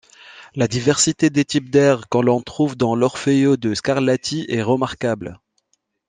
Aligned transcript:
La 0.55 0.67
diversité 0.67 1.29
des 1.29 1.45
types 1.45 1.69
d’air 1.69 2.09
que 2.09 2.17
l’on 2.17 2.41
trouve 2.41 2.75
dans 2.75 2.95
l’Orfeo 2.95 3.55
de 3.55 3.75
Scarlatti 3.75 4.47
est 4.49 4.63
remarquable. 4.63 5.39